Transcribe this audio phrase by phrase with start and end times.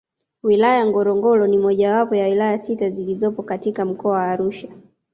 [0.43, 4.67] Wilaya Ngorongoro ni mojawapo ya wilaya sita zilizopo katika Mkoa wa Arusha